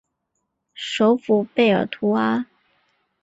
[0.73, 2.47] 首府贝尔图阿。